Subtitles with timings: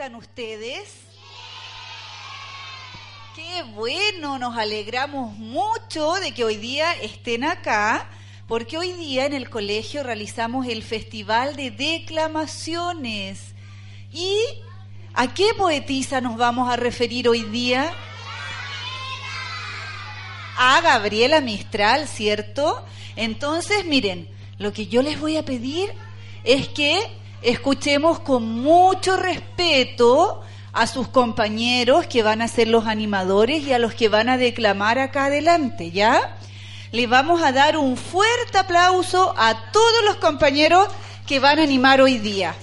[0.00, 0.94] Niños, niñas, ¿cómo están ustedes?
[3.34, 8.08] Qué bueno, nos alegramos mucho de que hoy día estén acá,
[8.46, 13.54] porque hoy día en el colegio realizamos el Festival de Declamaciones.
[14.12, 14.38] ¿Y
[15.12, 17.92] a qué poetisa nos vamos a referir hoy día?
[20.62, 22.84] a Gabriela Mistral, ¿cierto?
[23.16, 24.28] Entonces, miren,
[24.58, 25.90] lo que yo les voy a pedir
[26.44, 33.62] es que escuchemos con mucho respeto a sus compañeros que van a ser los animadores
[33.64, 36.36] y a los que van a declamar acá adelante, ¿ya?
[36.92, 40.88] Le vamos a dar un fuerte aplauso a todos los compañeros
[41.26, 42.54] que van a animar hoy día.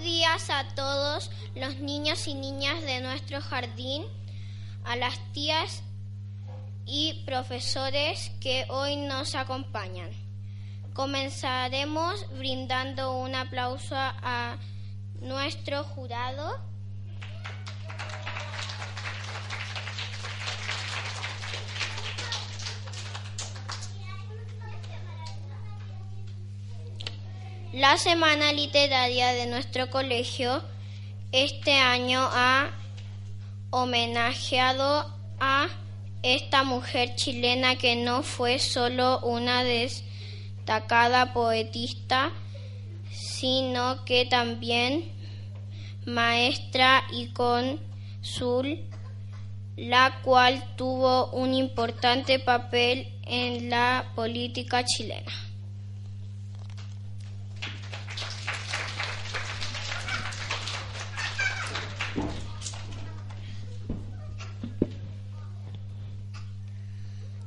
[0.00, 4.04] Días a todos los niños y niñas de nuestro jardín,
[4.84, 5.82] a las tías
[6.86, 10.10] y profesores que hoy nos acompañan.
[10.94, 14.56] Comenzaremos brindando un aplauso a
[15.20, 16.69] nuestro jurado.
[27.72, 30.60] La Semana Literaria de nuestro colegio
[31.30, 32.72] este año ha
[33.70, 35.68] homenajeado a
[36.24, 42.32] esta mujer chilena que no fue solo una destacada poetista,
[43.12, 45.12] sino que también
[46.06, 48.80] maestra y cónsul,
[49.76, 55.49] la cual tuvo un importante papel en la política chilena.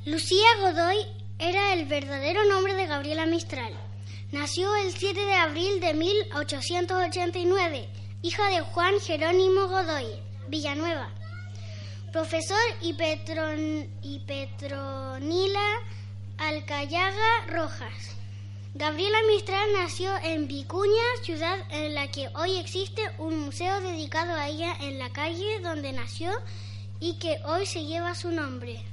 [0.05, 0.97] Lucía Godoy
[1.39, 3.71] era el verdadero nombre de Gabriela Mistral.
[4.33, 7.87] Nació el 7 de abril de 1889,
[8.21, 10.07] hija de Juan Jerónimo Godoy,
[10.49, 11.09] Villanueva,
[12.11, 12.97] profesor y,
[14.01, 15.69] y Petronila
[16.37, 18.17] Alcayaga Rojas.
[18.73, 20.91] Gabriela Mistral nació en Vicuña,
[21.21, 25.93] ciudad en la que hoy existe un museo dedicado a ella en la calle donde
[25.93, 26.33] nació
[26.99, 28.83] y que hoy se lleva su nombre.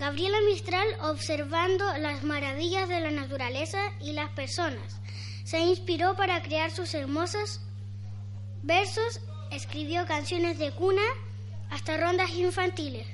[0.00, 4.98] Gabriela Mistral, observando las maravillas de la naturaleza y las personas,
[5.44, 7.60] se inspiró para crear sus hermosos
[8.62, 11.02] versos, escribió canciones de cuna
[11.68, 13.06] hasta rondas infantiles,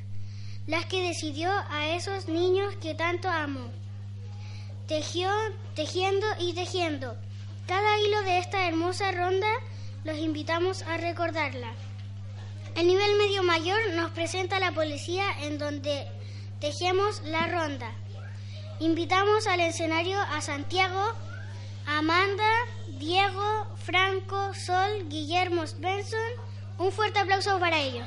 [0.69, 3.68] las que decidió a esos niños que tanto amó.
[4.86, 5.28] Tejió,
[5.74, 7.16] tejiendo y tejiendo.
[7.66, 9.50] Cada hilo de esta hermosa ronda
[10.04, 11.72] los invitamos a recordarla.
[12.76, 16.06] El nivel medio mayor nos presenta la policía en donde
[16.60, 17.92] Tejemos la ronda.
[18.80, 21.12] Invitamos al escenario a Santiago,
[21.86, 22.50] Amanda,
[22.98, 26.18] Diego, Franco, Sol, Guillermo Benson.
[26.78, 28.06] Un fuerte aplauso para ellos.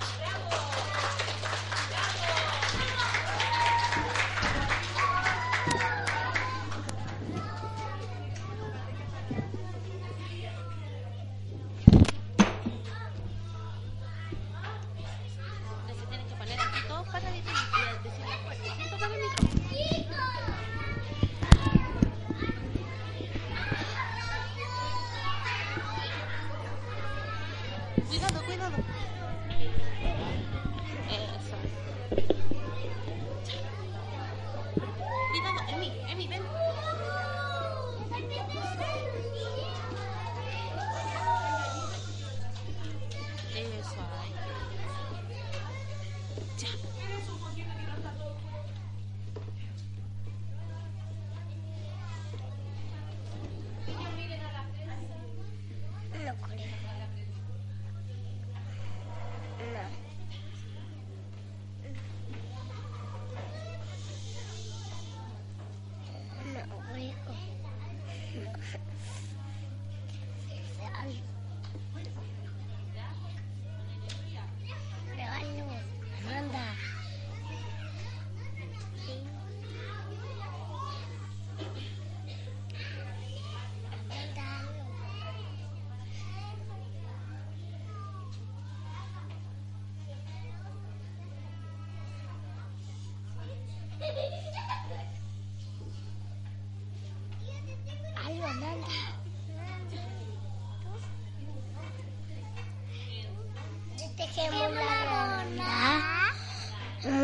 [35.74, 36.44] Emi, Emi, ven.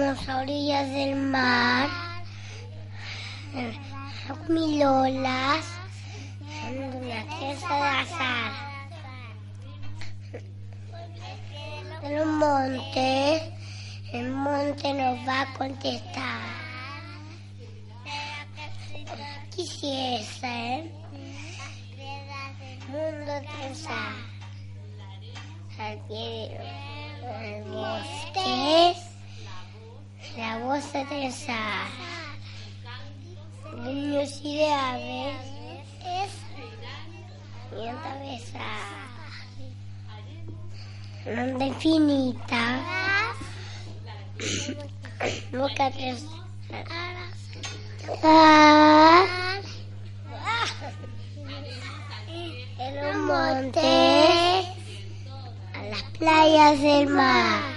[0.06, 1.90] Las orillas del mar,
[3.56, 3.74] en
[4.54, 5.66] milolas,
[6.68, 8.52] en una casa de azar.
[12.04, 13.54] En un monte,
[14.14, 16.40] el monte nos va a contestar.
[19.56, 20.92] Quisiese, ¿eh?
[22.88, 24.14] mundo pensar
[25.80, 26.60] al pie
[27.22, 29.15] del bosque,
[30.38, 31.88] la voz de pensar,
[33.78, 35.36] niños y de aves,
[37.72, 38.96] y otra vez a
[41.42, 42.82] onda infinita,
[45.52, 46.26] boca tres.
[48.24, 49.26] Ah,
[52.78, 53.80] en un monte
[55.74, 57.75] a las playas del mar.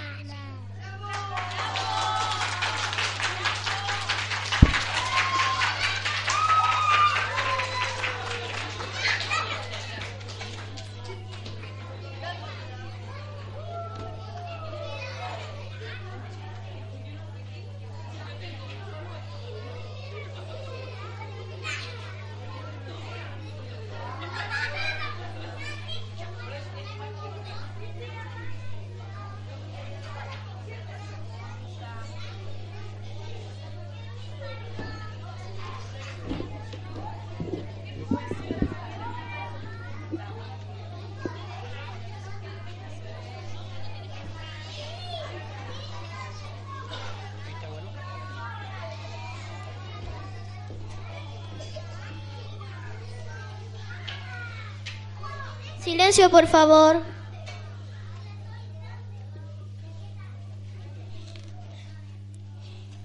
[55.89, 57.01] Silencio, por favor.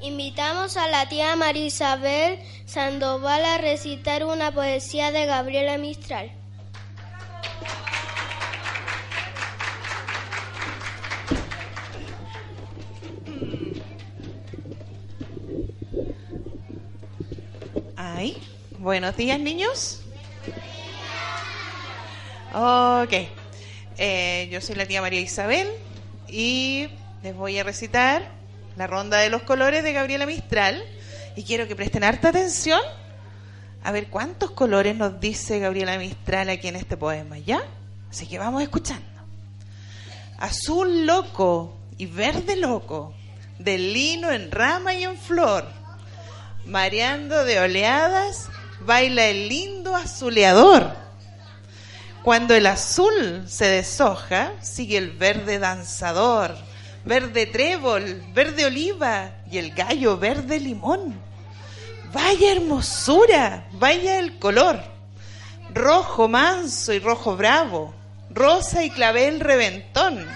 [0.03, 6.31] Invitamos a la tía María Isabel Sandoval a recitar una poesía de Gabriela Mistral.
[17.97, 18.43] Ay,
[18.79, 20.04] buenos días niños.
[22.57, 23.13] Ok,
[23.99, 25.67] eh, yo soy la tía María Isabel
[26.29, 26.87] y
[27.25, 28.31] les voy a recitar
[28.77, 30.85] la ronda de los colores de Gabriela Mistral
[31.35, 32.79] y quiero que presten harta atención
[33.83, 37.61] a ver cuántos colores nos dice Gabriela Mistral aquí en este poema, ¿ya?
[38.09, 39.05] Así que vamos escuchando.
[40.39, 43.15] Azul loco y verde loco,
[43.59, 45.67] de lino en rama y en flor,
[46.67, 48.49] mareando de oleadas,
[48.87, 51.04] baila el lindo azuleador
[52.25, 56.57] cuando el azul se deshoja, sigue el verde danzador,
[57.05, 61.21] verde trébol, verde oliva y el gallo verde limón.
[62.15, 64.81] Vaya hermosura, vaya el color.
[65.75, 67.93] Rojo manso y rojo bravo,
[68.31, 70.27] rosa y clavel reventón.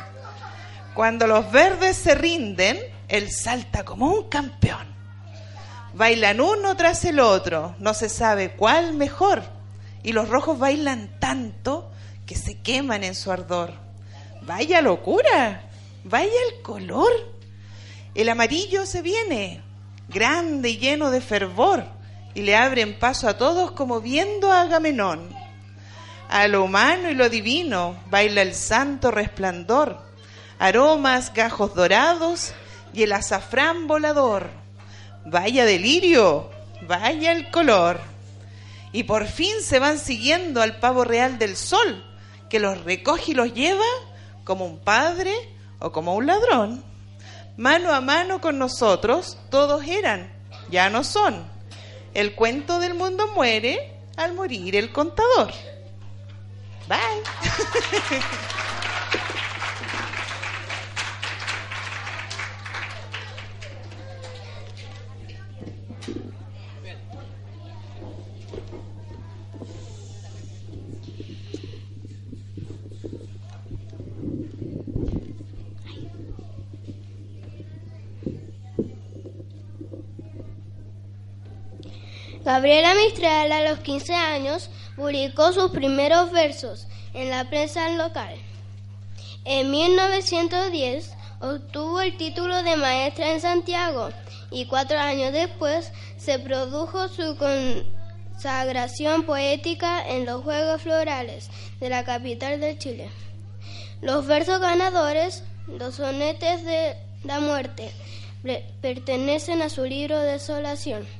[0.92, 2.78] Cuando los verdes se rinden,
[3.08, 4.86] él salta como un campeón.
[5.94, 9.57] Bailan uno tras el otro, no se sabe cuál mejor
[10.08, 11.90] y los rojos bailan tanto
[12.24, 13.74] que se queman en su ardor.
[14.40, 15.68] Vaya locura,
[16.02, 17.12] vaya el color.
[18.14, 19.60] El amarillo se viene,
[20.08, 21.84] grande y lleno de fervor,
[22.34, 25.28] y le abren paso a todos como viendo a Agamenón.
[26.30, 30.00] A lo humano y lo divino baila el santo resplandor,
[30.58, 32.54] aromas, gajos dorados
[32.94, 34.48] y el azafrán volador.
[35.26, 36.48] Vaya delirio,
[36.86, 38.00] vaya el color.
[38.92, 42.04] Y por fin se van siguiendo al pavo real del sol,
[42.48, 43.84] que los recoge y los lleva
[44.44, 45.34] como un padre
[45.78, 46.84] o como un ladrón.
[47.56, 50.32] Mano a mano con nosotros todos eran,
[50.70, 51.46] ya no son.
[52.14, 55.52] El cuento del mundo muere al morir el contador.
[56.88, 56.98] Bye.
[82.48, 88.34] Gabriela Mistral a los 15 años publicó sus primeros versos en la prensa local.
[89.44, 94.08] En 1910 obtuvo el título de maestra en Santiago
[94.50, 101.50] y cuatro años después se produjo su consagración poética en los Juegos Florales
[101.80, 103.10] de la capital de Chile.
[104.00, 107.92] Los versos ganadores, los sonetes de la muerte,
[108.80, 111.17] pertenecen a su libro Desolación.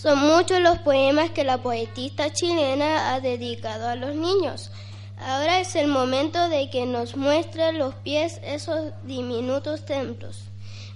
[0.00, 4.70] Son muchos los poemas que la poetista chilena ha dedicado a los niños.
[5.18, 10.44] Ahora es el momento de que nos muestre los pies esos diminutos templos.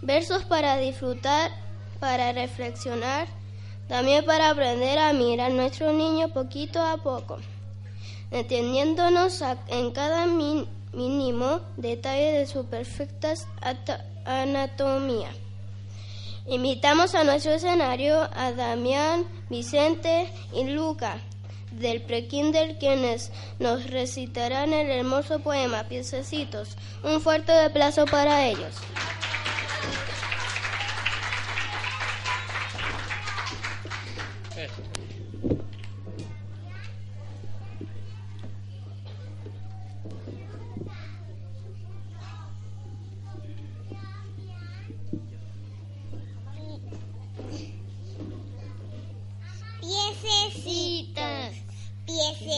[0.03, 1.51] Versos para disfrutar,
[1.99, 3.27] para reflexionar,
[3.89, 7.39] también para aprender a mirar a nuestro niño poquito a poco,
[8.31, 13.35] entendiéndonos en cada mínimo detalle de su perfecta
[14.25, 15.31] anatomía.
[16.47, 21.19] Invitamos a nuestro escenario a Damián, Vicente y Luca
[21.71, 26.77] del Prekinder quienes nos recitarán el hermoso poema Piececitos.
[27.03, 28.75] Un fuerte aplauso para ellos.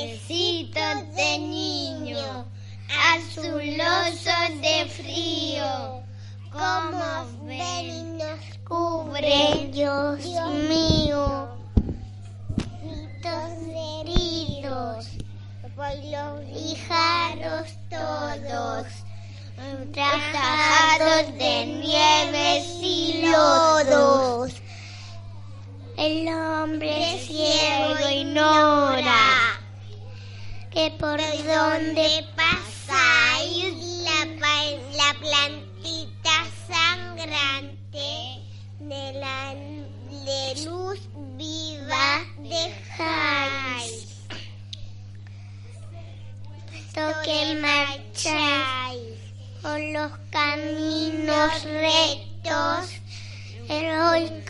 [0.05, 2.45] Piececitos de niño,
[3.15, 6.03] azulosos de frío,
[6.53, 10.21] como ven y nos cubre, Dios
[10.69, 11.49] mío.
[14.03, 15.09] heridos,
[15.75, 18.87] por los guijarros todos,
[19.93, 21.54] trazados de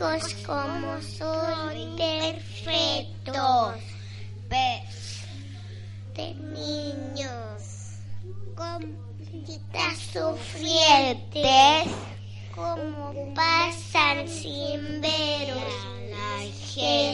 [0.05, 3.75] heroicos como soy perfectos
[6.15, 7.63] de niños
[8.55, 8.97] con
[10.13, 11.85] sufrientes
[12.55, 15.55] como pasan sin ver a
[16.11, 17.13] la gente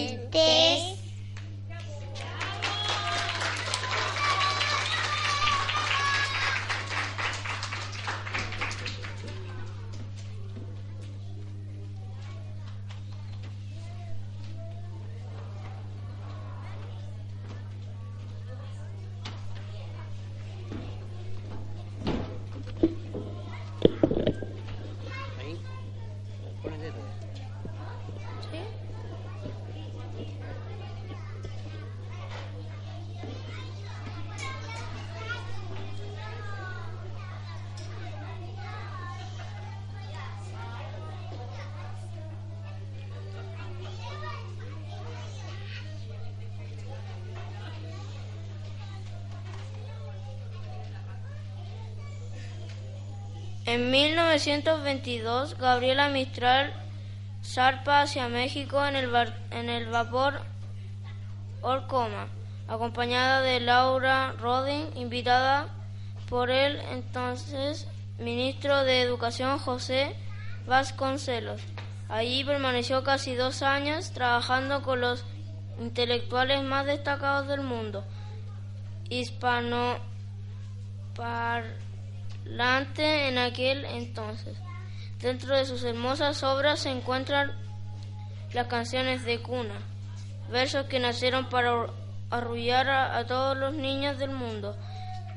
[53.72, 56.72] En 1922, Gabriela Mistral
[57.40, 59.08] zarpa hacia México en el,
[59.52, 60.40] en el vapor
[61.62, 62.26] Orcoma,
[62.66, 65.68] acompañada de Laura Rodin, invitada
[66.28, 67.86] por el entonces
[68.18, 70.16] ministro de Educación José
[70.66, 71.62] Vasconcelos.
[72.08, 75.24] Allí permaneció casi dos años trabajando con los
[75.80, 78.04] intelectuales más destacados del mundo
[79.10, 79.98] hispano
[82.44, 84.56] Lante en aquel entonces.
[85.20, 87.52] Dentro de sus hermosas obras se encuentran
[88.52, 89.74] las canciones de cuna,
[90.50, 91.86] versos que nacieron para
[92.30, 94.76] arrullar a, a todos los niños del mundo,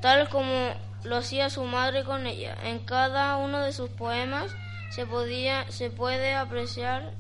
[0.02, 2.56] tal como lo hacía su madre con ella.
[2.64, 4.56] En cada uno de sus poemas
[4.90, 7.12] se, podía, se puede apreciar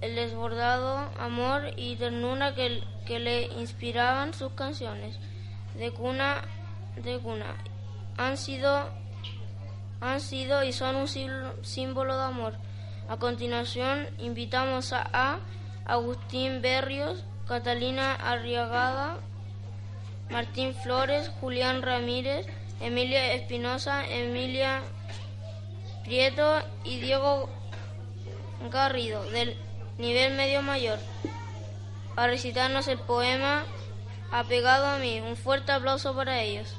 [0.00, 5.18] el desbordado amor y ternura que, que le inspiraban sus canciones
[5.76, 6.42] de cuna,
[6.96, 7.56] de cuna.
[8.18, 8.88] Han sido,
[10.00, 12.54] han sido y son un símbolo- de amor.
[13.08, 15.38] A continuación invitamos a, a
[15.84, 19.18] Agustín Berrios, Catalina Arriagada,
[20.30, 22.46] Martín Flores, Julián Ramírez,
[22.80, 24.82] Emilia Espinosa, Emilia
[26.04, 27.48] Prieto y Diego
[28.70, 29.56] Garrido del
[29.98, 30.98] nivel medio mayor
[32.16, 33.64] a recitarnos el poema
[34.32, 35.20] Apegado a mí.
[35.20, 36.74] Un fuerte aplauso para ellos.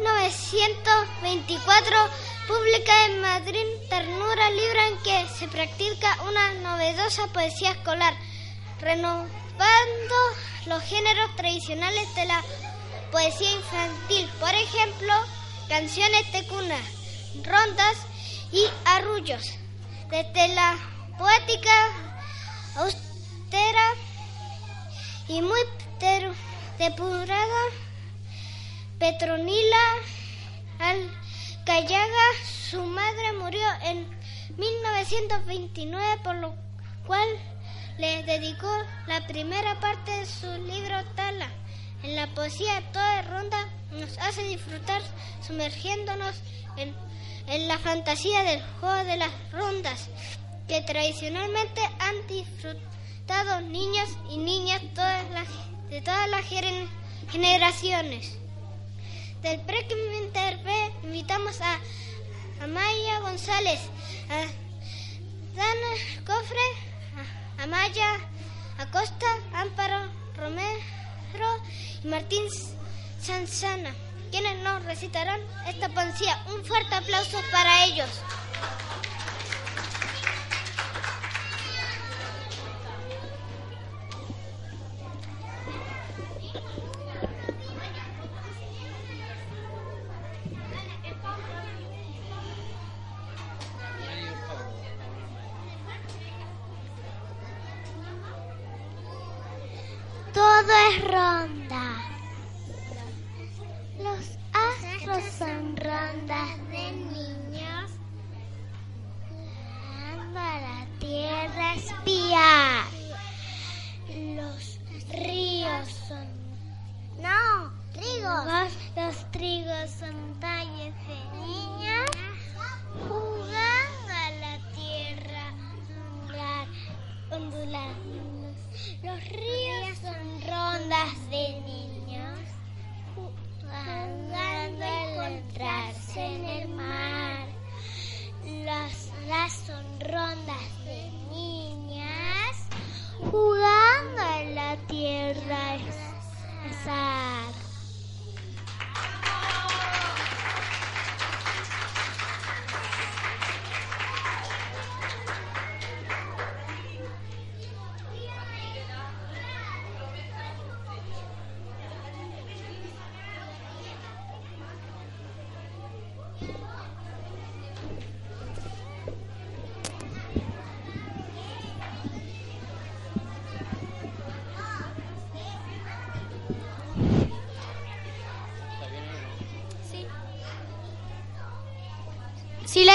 [0.00, 1.96] 1924
[2.48, 8.14] publica en Madrid Ternura, libro en que se practica una novedosa poesía escolar,
[8.80, 9.28] renovando
[10.66, 12.42] los géneros tradicionales de la
[13.12, 15.12] poesía infantil, por ejemplo,
[15.68, 16.78] canciones de cuna,
[17.44, 17.96] rondas
[18.52, 19.52] y arrullos.
[20.08, 20.78] Desde la
[21.18, 21.88] poética
[22.76, 23.94] austera
[25.28, 25.60] y muy
[26.78, 27.89] depurada,
[29.00, 29.78] Petronila
[30.78, 34.06] Alcayaga, su madre murió en
[34.58, 36.54] 1929, por lo
[37.06, 37.26] cual
[37.96, 38.70] le dedicó
[39.06, 41.48] la primera parte de su libro Tala.
[42.02, 45.00] En la poesía toda ronda nos hace disfrutar
[45.46, 46.34] sumergiéndonos
[46.76, 46.94] en,
[47.46, 50.10] en la fantasía del juego de las rondas
[50.68, 54.82] que tradicionalmente han disfrutado niños y niñas
[55.88, 56.44] de todas las
[57.30, 58.39] generaciones.
[59.42, 61.78] Del Premio Interve invitamos a
[62.62, 63.80] Amaya González,
[64.28, 64.44] a
[65.56, 65.92] Dana
[66.26, 66.66] Cofre,
[67.58, 68.20] a Amaya
[68.76, 71.62] Acosta, Amparo Romero
[72.04, 72.44] y Martín
[73.22, 73.94] Sanzana,
[74.30, 76.38] quienes nos recitarán esta poesía.
[76.54, 78.10] Un fuerte aplauso para ellos.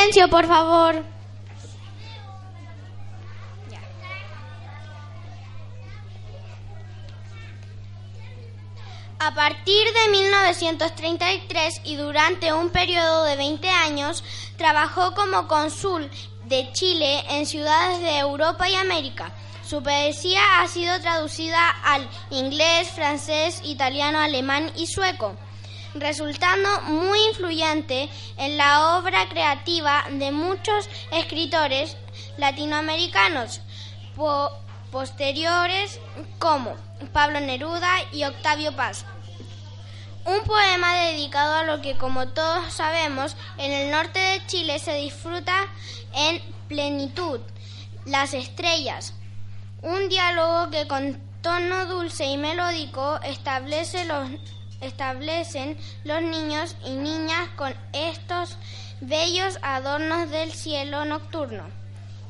[0.05, 1.03] Silencio, por favor.
[9.17, 14.23] A partir de 1933 y durante un periodo de 20 años,
[14.57, 16.11] trabajó como cónsul
[16.43, 19.31] de Chile en ciudades de Europa y América.
[19.67, 25.35] Su poesía ha sido traducida al inglés, francés, italiano, alemán y sueco
[25.95, 31.97] resultando muy influyente en la obra creativa de muchos escritores
[32.37, 33.61] latinoamericanos
[34.91, 35.99] posteriores
[36.39, 36.75] como
[37.11, 39.05] Pablo Neruda y Octavio Paz.
[40.25, 44.95] Un poema dedicado a lo que, como todos sabemos, en el norte de Chile se
[44.95, 45.67] disfruta
[46.13, 47.39] en plenitud,
[48.05, 49.13] las estrellas.
[49.81, 54.29] Un diálogo que con tono dulce y melódico establece los
[54.81, 58.57] establecen los niños y niñas con estos
[59.01, 61.65] bellos adornos del cielo nocturno.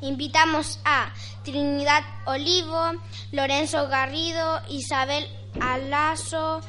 [0.01, 1.11] Invitamos a
[1.43, 2.91] Trinidad Olivo,
[3.31, 5.27] Lorenzo Garrido, Isabel
[5.61, 6.61] Alazo,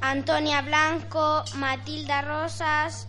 [0.00, 3.08] Antonia Blanco, Matilda Rosas,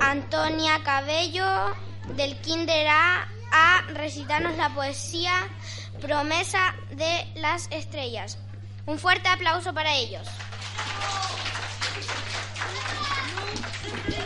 [0.00, 1.74] Antonia Cabello
[2.16, 5.32] del Kinder A a recitarnos la poesía
[6.00, 8.38] Promesa de las Estrellas.
[8.86, 10.26] Un fuerte aplauso para ellos.
[11.94, 12.06] Thank
[14.16, 14.21] you.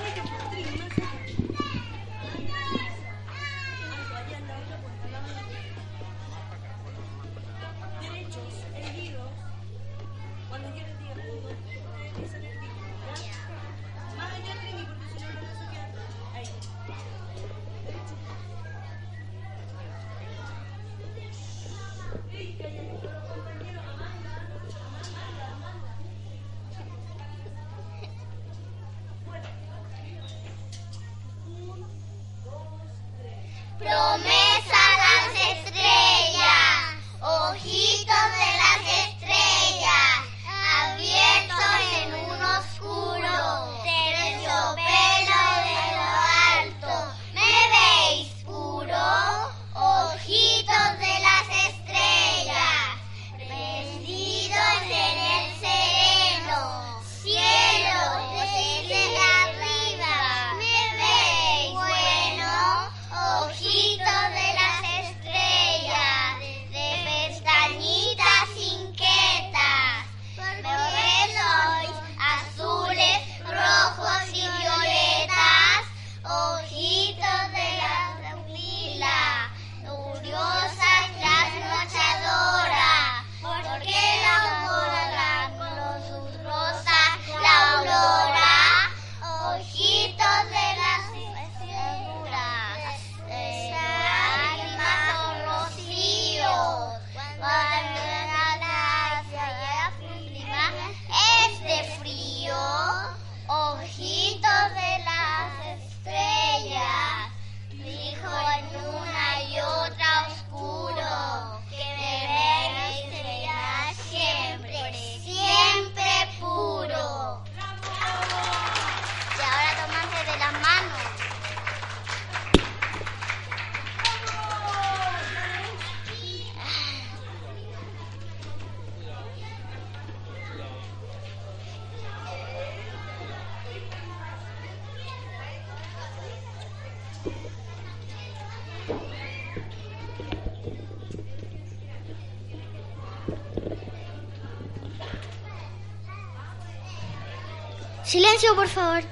[148.17, 149.03] Silencio, por favor.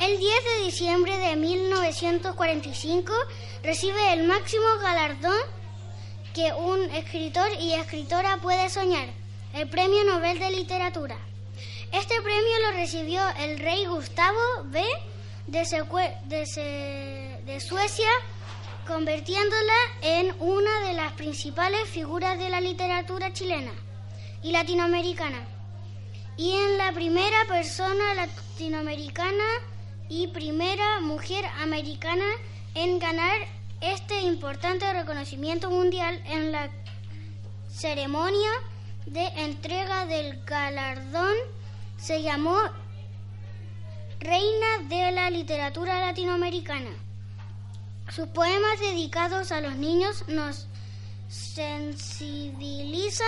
[0.00, 3.14] El 10 de diciembre de 1945
[3.62, 5.51] recibe el máximo galardón
[6.32, 9.08] que un escritor y escritora puede soñar,
[9.54, 11.16] el Premio Nobel de Literatura.
[11.92, 14.82] Este premio lo recibió el rey Gustavo B
[15.46, 18.08] de, de Suecia,
[18.86, 23.72] convirtiéndola en una de las principales figuras de la literatura chilena
[24.42, 25.46] y latinoamericana,
[26.38, 29.44] y en la primera persona latinoamericana
[30.08, 32.24] y primera mujer americana
[32.74, 33.36] en ganar
[33.82, 36.70] este importante reconocimiento mundial en la
[37.68, 38.50] ceremonia
[39.06, 41.34] de entrega del galardón
[41.98, 42.56] se llamó
[44.20, 46.90] Reina de la Literatura Latinoamericana.
[48.14, 50.68] Sus poemas dedicados a los niños nos
[51.28, 53.26] sensibilizan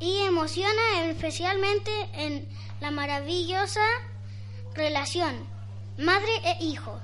[0.00, 2.48] y emocionan especialmente en
[2.80, 3.84] la maravillosa
[4.74, 5.46] relación
[5.96, 7.00] madre e hijo.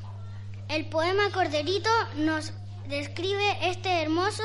[0.68, 2.52] El poema Corderito nos
[2.86, 4.42] describe este hermoso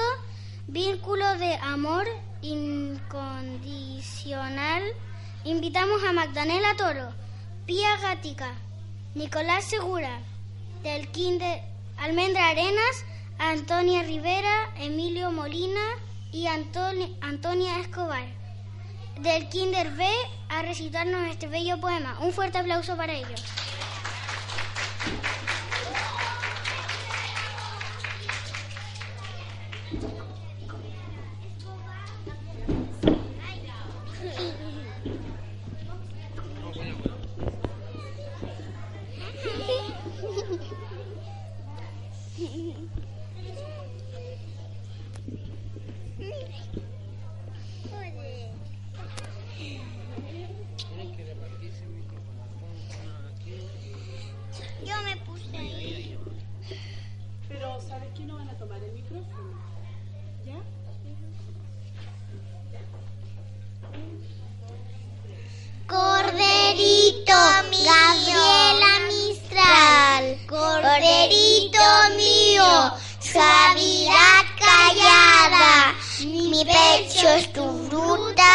[0.68, 2.08] vínculo de amor
[2.42, 4.84] incondicional.
[5.44, 7.10] Invitamos a Magdalena Toro,
[7.66, 8.54] Pía Gatica,
[9.16, 10.20] Nicolás Segura,
[10.84, 11.62] del Kinder
[11.98, 13.06] Almendra Arenas,
[13.40, 15.82] Antonia Rivera, Emilio Molina
[16.32, 18.28] y Antoni- Antonia Escobar,
[19.20, 20.08] del Kinder B,
[20.50, 22.18] a recitarnos este bello poema.
[22.20, 23.44] Un fuerte aplauso para ellos.
[73.38, 75.94] Suavidad callada,
[76.26, 78.54] mi pecho es tu fruta,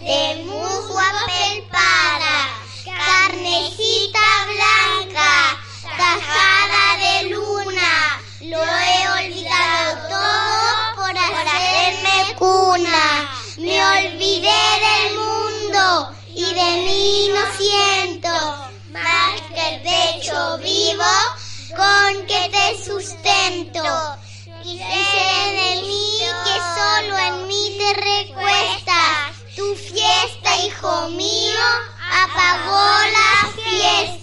[0.00, 2.48] de musgo apelpada,
[2.86, 5.60] carnecita blanca,
[5.98, 16.46] tajada de luna, lo he olvidado todo por hacerme cuna, me olvidé del mundo y
[16.54, 18.30] de mí no siento
[18.90, 21.12] más que el pecho vivo
[21.76, 24.13] con que te sustento.
[27.84, 29.44] Te recuestas.
[29.54, 31.60] Tu fiesta, hijo mío,
[32.24, 34.13] apagó las fiestas.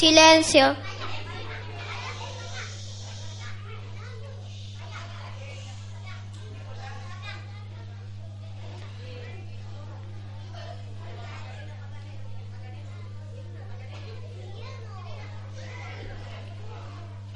[0.00, 0.74] Silencio.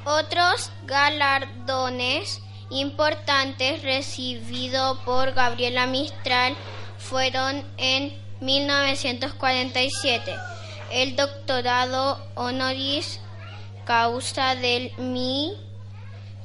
[0.07, 6.57] Otros galardones importantes recibidos por Gabriela Mistral
[6.97, 10.54] fueron en 1947
[10.95, 13.19] el doctorado honoris
[13.85, 15.53] causa del Mi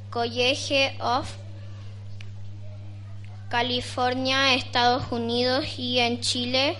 [0.09, 1.31] College of
[3.49, 6.75] California, Estados Unidos y en Chile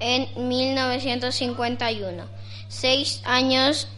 [0.00, 2.24] en 1951.
[2.68, 3.88] Seis años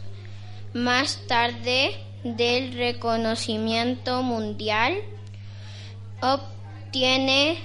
[0.73, 4.97] más tarde del reconocimiento mundial,
[6.21, 7.57] obtiene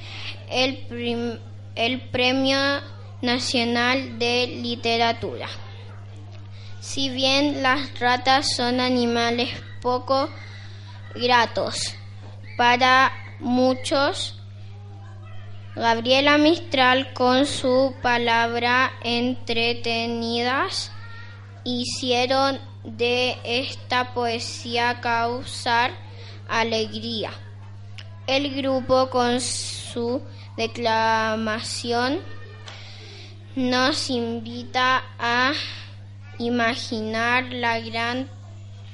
[0.50, 1.40] el,
[1.74, 2.58] el Premio
[3.20, 5.48] Nacional de Literatura.
[6.80, 9.50] Si bien las ratas son animales
[9.82, 10.28] poco
[11.14, 11.94] gratos,
[12.56, 14.34] para muchos.
[15.74, 20.90] Gabriela Mistral con su palabra entretenidas
[21.64, 25.92] hicieron de esta poesía causar
[26.48, 27.30] alegría.
[28.26, 30.20] El grupo con su
[30.56, 32.20] declamación
[33.56, 35.52] nos invita a
[36.38, 38.28] imaginar la gran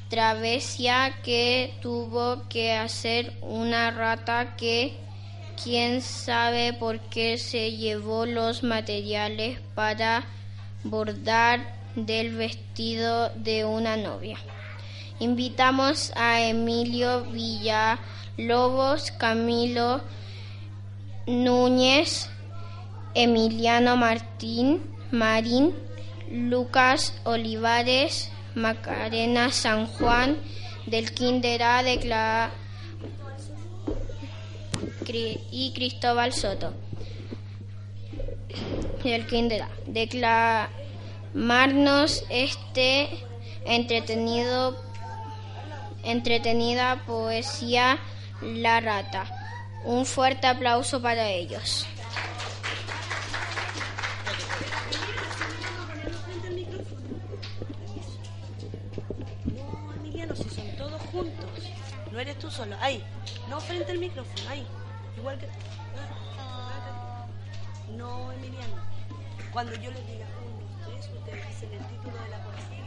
[0.08, 4.96] travesía que tuvo que hacer una rata que
[5.62, 10.24] quién sabe por qué se llevó los materiales para
[10.82, 14.38] bordar del vestido de una novia.
[15.20, 20.00] Invitamos a Emilio Villalobos, Camilo
[21.26, 22.28] Núñez,
[23.14, 25.74] Emiliano Martín, Marín,
[26.31, 30.38] Lucas Olivares, Macarena San Juan,
[30.87, 32.50] del Quindera de Cla
[35.50, 36.72] y Cristóbal Soto,
[39.05, 43.11] del Quindera, declamarnos este
[43.64, 44.83] entretenido,
[46.03, 47.98] entretenida poesía
[48.42, 49.27] La Rata.
[49.85, 51.87] Un fuerte aplauso para ellos.
[62.14, 62.77] No eres tú solo.
[62.81, 63.03] Ahí.
[63.50, 64.48] No frente al micrófono.
[64.48, 64.64] Ahí.
[65.16, 65.48] Igual que.
[67.96, 68.77] No, Emiliano.
[69.53, 72.83] Cuando yo les diga uno, tres, ustedes dicen el título de la poesía.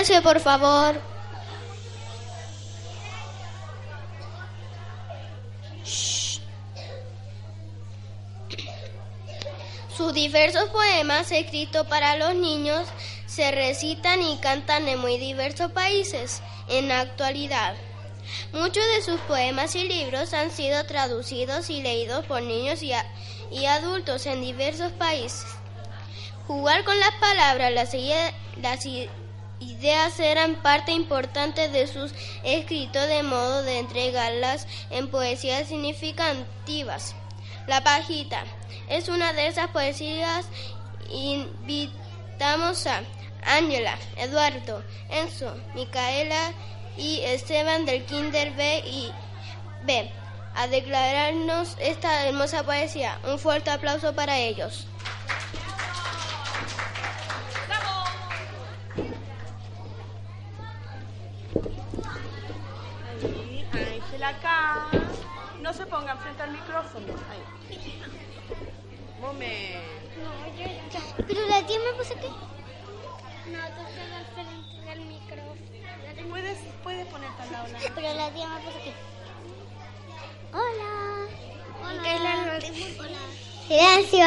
[0.00, 0.98] Por favor.
[9.94, 12.88] Sus diversos poemas escritos para los niños
[13.26, 17.74] se recitan y cantan en muy diversos países en la actualidad.
[18.52, 24.24] Muchos de sus poemas y libros han sido traducidos y leídos por niños y, adultos
[24.24, 25.44] en diversos países.
[26.46, 27.94] Jugar con las palabras, las,
[28.56, 28.86] las
[29.60, 32.12] ideas eran parte importante de sus
[32.44, 37.14] escritos de modo de entregarlas en poesías significativas.
[37.66, 38.44] La pajita
[38.88, 40.46] es una de esas poesías.
[41.10, 43.02] Invitamos a
[43.44, 46.52] Ángela, Eduardo, Enzo, Micaela
[46.96, 49.12] y Esteban del Kinder B y
[49.84, 50.10] B
[50.54, 53.18] a declararnos esta hermosa poesía.
[53.24, 54.86] Un fuerte aplauso para ellos.
[63.22, 64.86] Ahí, Ángela acá.
[65.60, 67.06] No se pongan frente al micrófono.
[67.30, 67.42] Ahí.
[69.20, 69.78] Momento.
[71.26, 72.26] Pero la tía me puso aquí.
[72.26, 75.60] No, tú estás al frente del micrófono.
[76.30, 77.68] ¿Puedes, puedes ponerte al lado.
[77.68, 78.92] la- Pero la tía me puso aquí.
[80.52, 80.92] Hola.
[81.82, 82.60] Hola.
[83.66, 84.26] Silencio.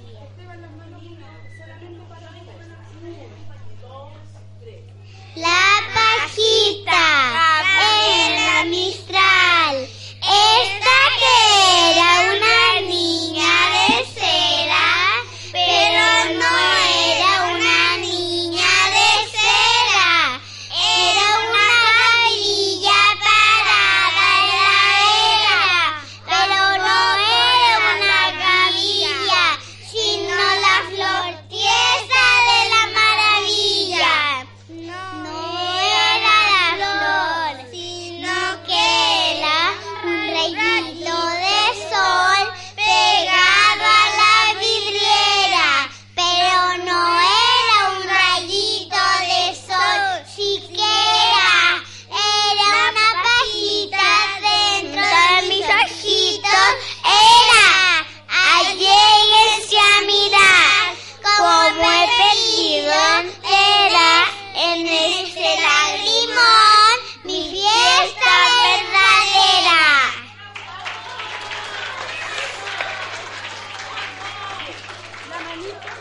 [75.51, 75.91] Gracias.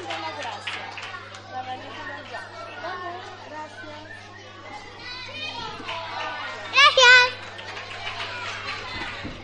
[6.72, 7.30] Gracias.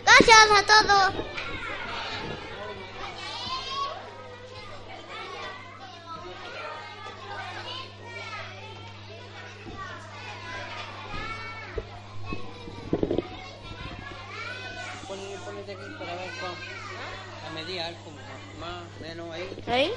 [0.05, 1.11] Gracias a todos.
[15.09, 16.55] Ponete, ponete aquí para ver cómo.
[17.47, 19.63] A medir algo más, más, menos ahí.
[19.69, 19.93] ¿Ahí?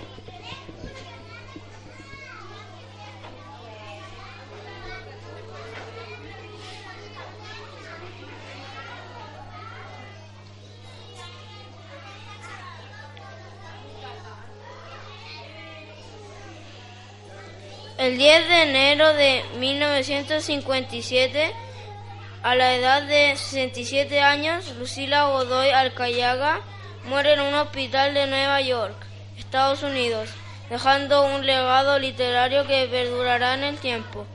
[17.98, 21.52] El 10 de enero de 1957,
[22.42, 26.62] a la edad de 67 años, Lucila Godoy Alcayaga
[27.04, 28.96] muere en un hospital de Nueva York,
[29.38, 30.30] Estados Unidos,
[30.70, 34.26] dejando un legado literario que perdurará en el tiempo.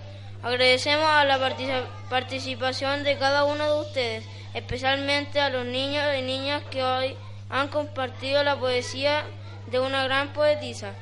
[0.43, 6.21] Agradecemos a la partici- participación de cada uno de ustedes, especialmente a los niños y
[6.21, 7.17] niñas que hoy
[7.49, 9.25] han compartido la poesía
[9.69, 10.93] de una gran poetisa,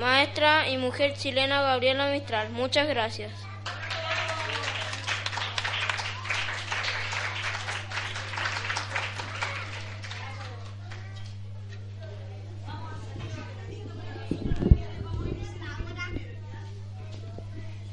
[0.00, 2.50] maestra y mujer chilena Gabriela Mistral.
[2.50, 3.30] Muchas gracias.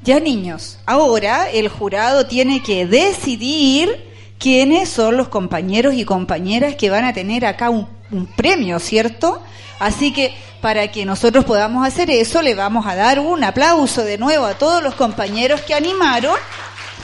[0.04, 6.90] Ya niños, ahora el jurado tiene que decidir quiénes son los compañeros y compañeras que
[6.90, 9.42] van a tener acá un, un premio, ¿cierto?
[9.78, 14.18] Así que para que nosotros podamos hacer eso, le vamos a dar un aplauso de
[14.18, 16.36] nuevo a todos los compañeros que animaron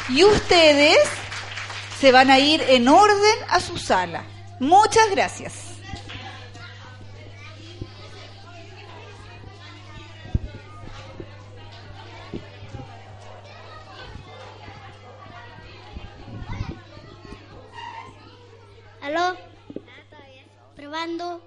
[0.08, 0.98] y ustedes
[2.00, 4.22] se van a ir en orden a su sala.
[4.60, 5.68] Muchas gracias.
[20.88, 21.42] Probando.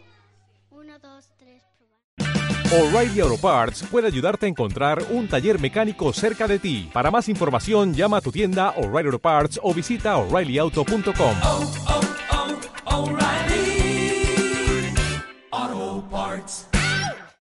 [0.70, 2.89] Uno, dos, tres, probando.
[2.96, 6.92] O'Reilly Auto Parts puede ayudarte a encontrar un taller mecánico cerca de ti.
[6.94, 11.36] Para más información, llama a tu tienda O'Reilly Auto Parts o visita oreillyauto.com.
[12.86, 14.14] O'Reilly
[15.50, 16.70] Auto Parts.